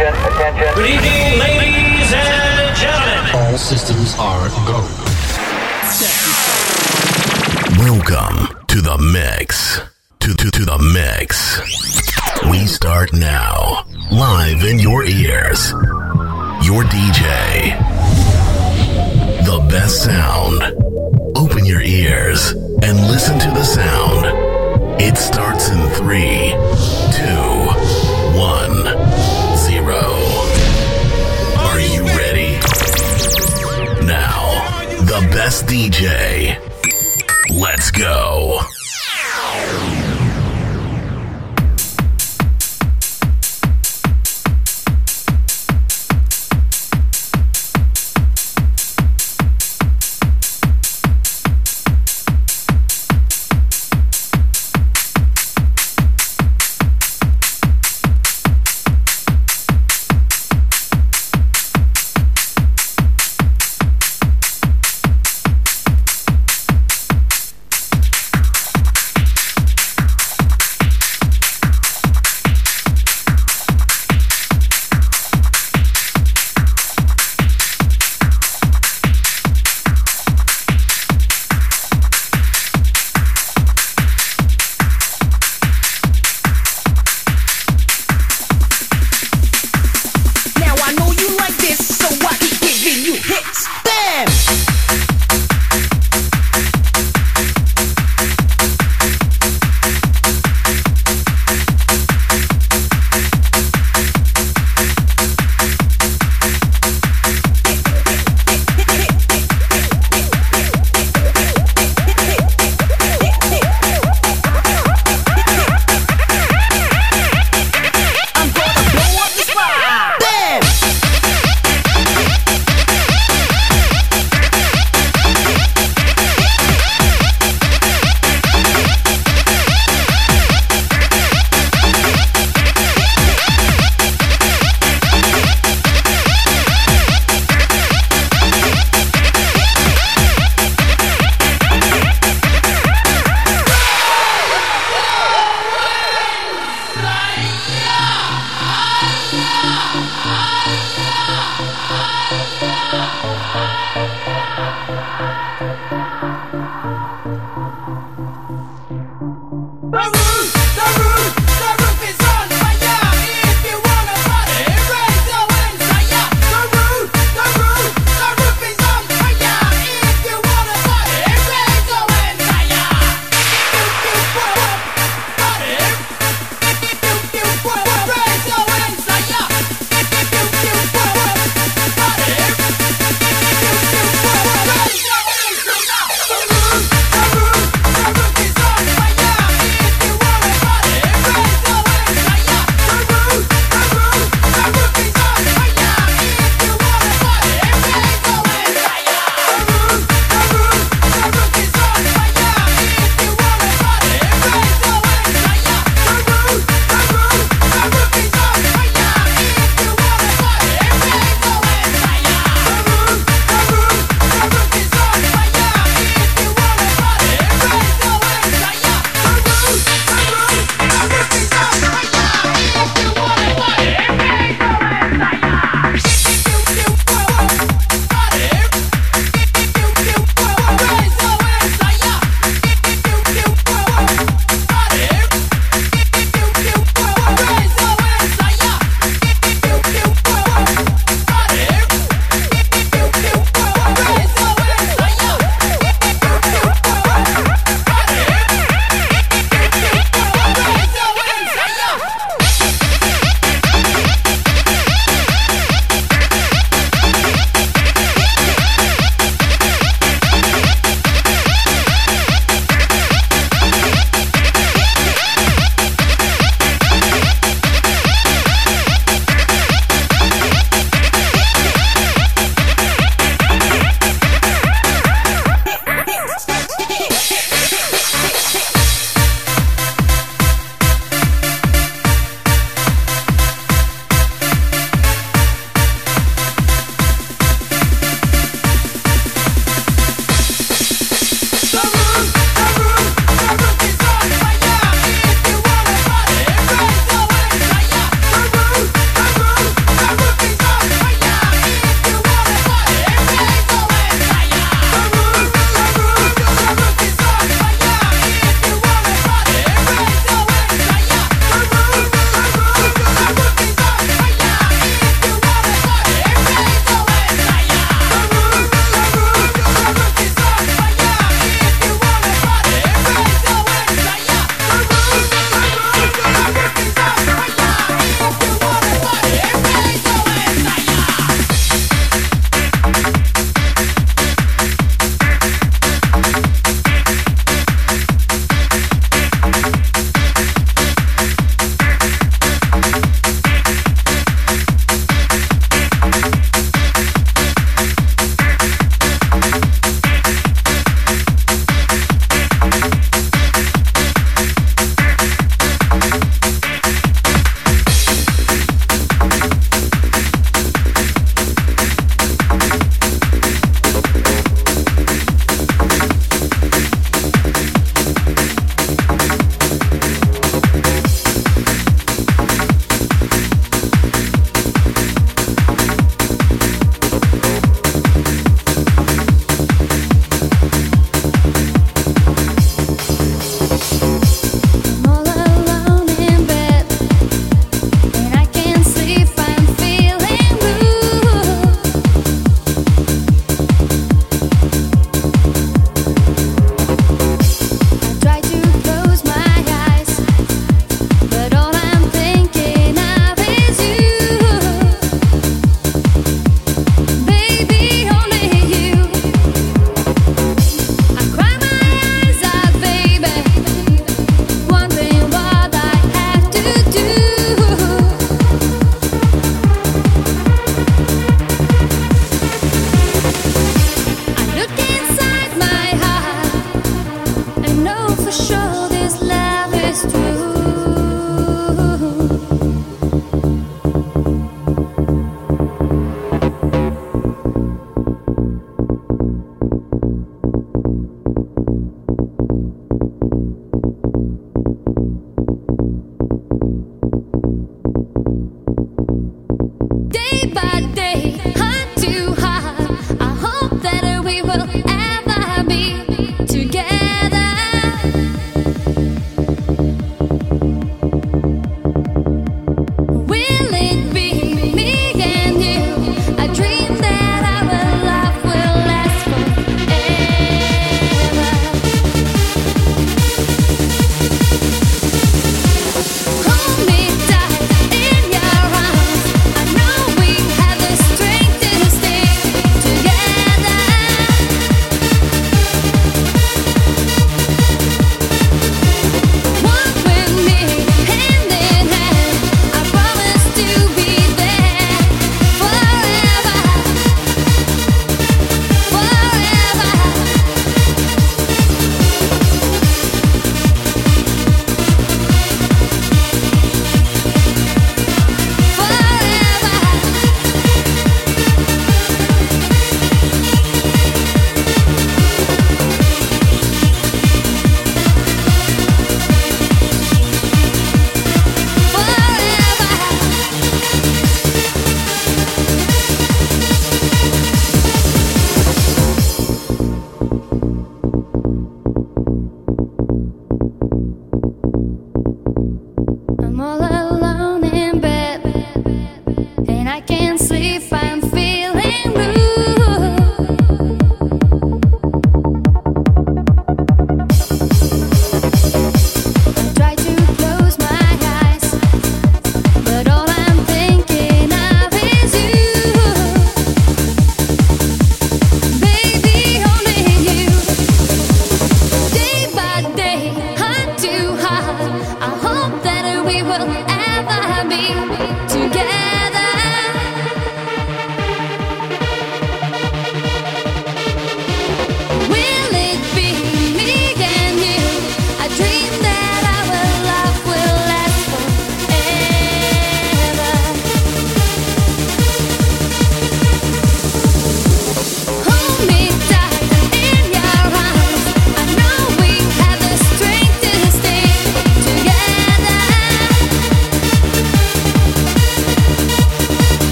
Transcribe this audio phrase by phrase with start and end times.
[0.00, 0.74] Attention, attention.
[0.76, 3.36] Good evening, ladies and gentlemen.
[3.36, 4.80] All systems are go.
[7.76, 9.82] Welcome to the mix.
[10.20, 11.60] To, to, to the mix.
[12.50, 13.84] We start now.
[14.10, 15.72] Live in your ears.
[16.64, 17.76] Your DJ.
[19.44, 20.62] The best sound.
[21.36, 24.48] Open your ears and listen to the sound.
[24.98, 26.52] It starts in three,
[27.12, 27.60] two,
[28.38, 28.79] one,
[35.28, 36.56] best DJ.
[37.50, 38.60] Let's go.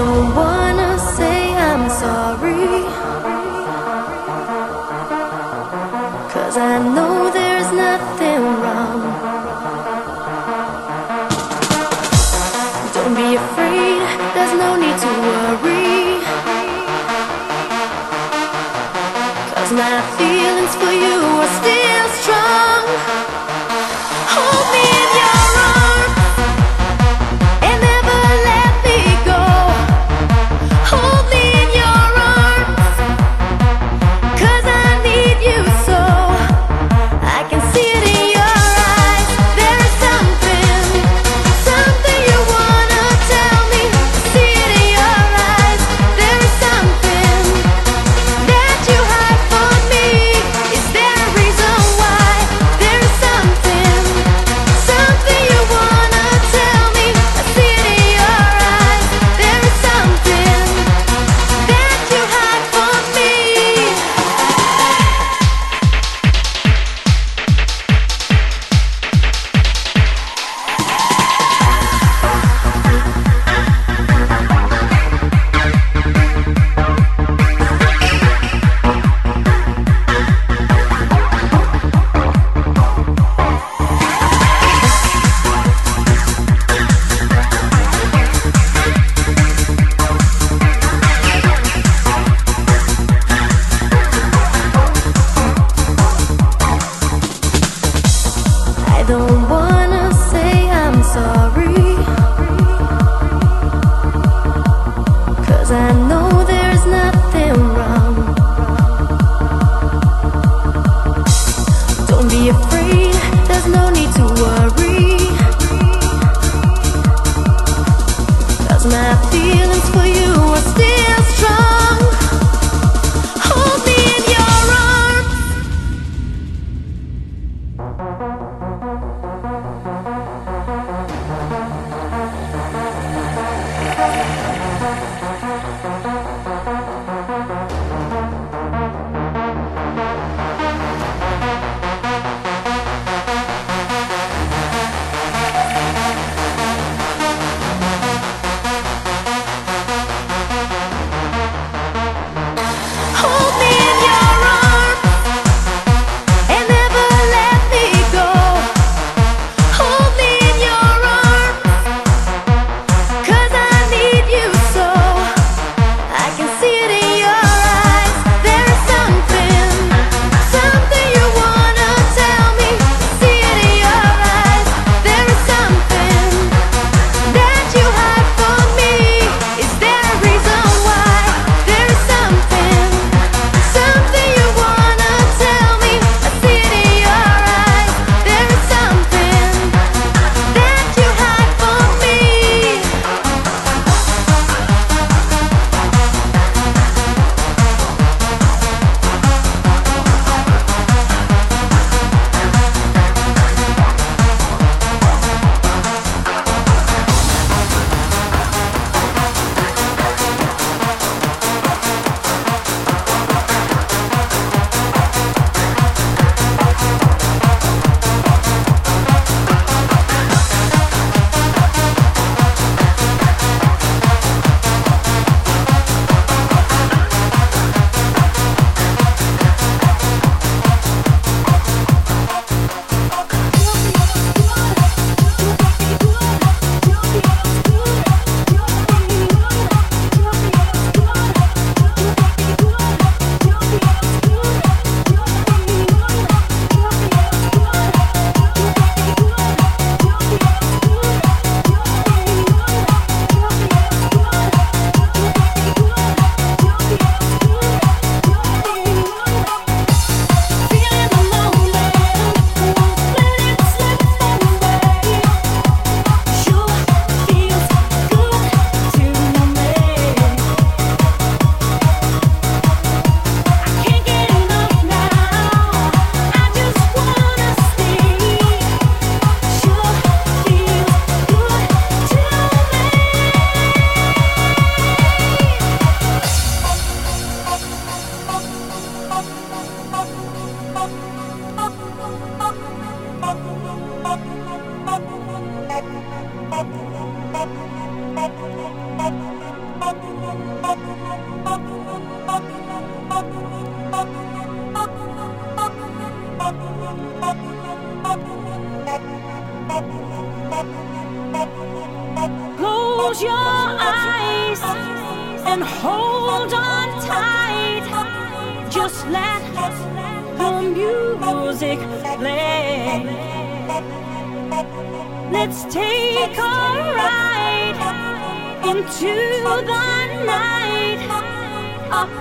[0.00, 0.59] 有我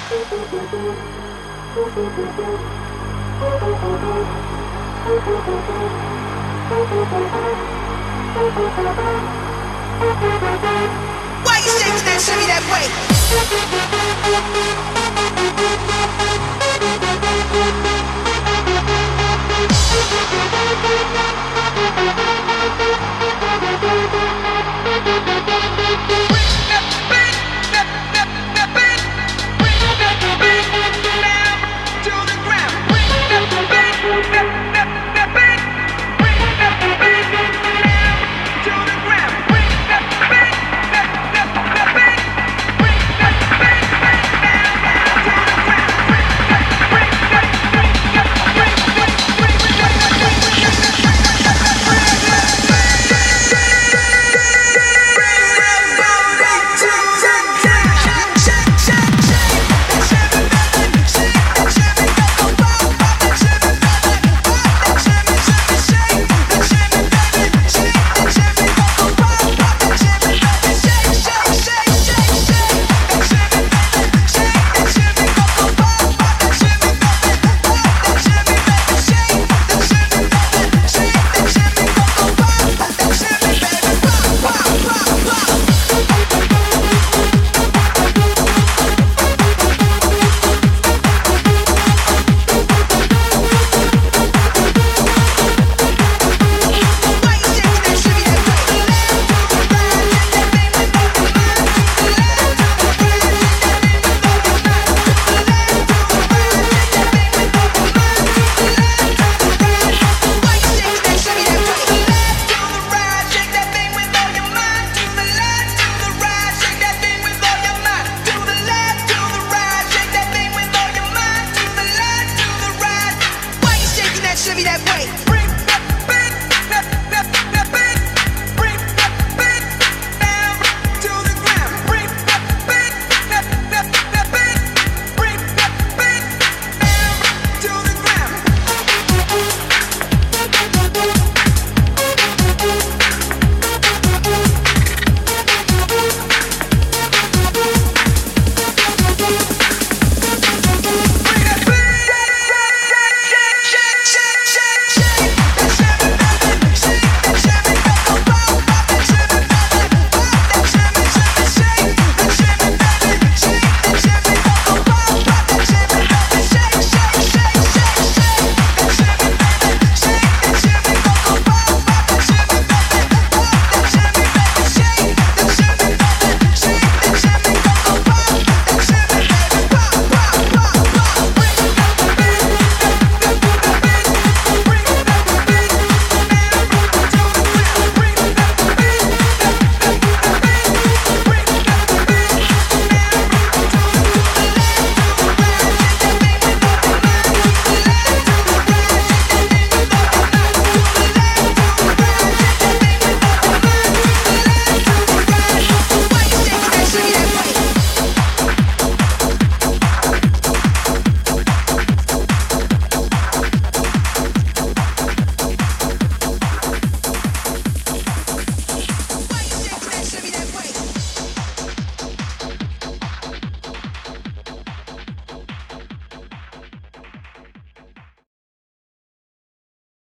[0.10, 0.16] Why
[11.60, 12.88] you shaking that shimmy that way?